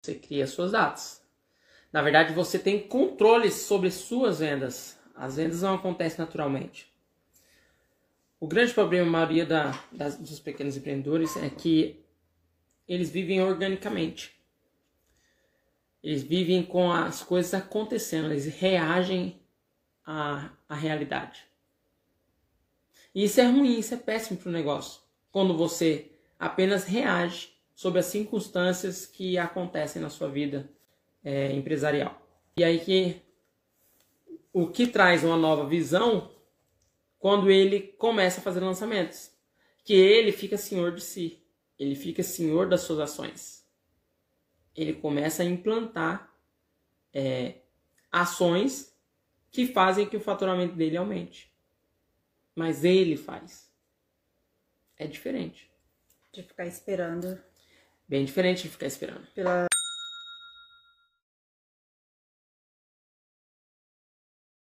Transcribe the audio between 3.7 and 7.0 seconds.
suas vendas. As vendas não acontecem naturalmente.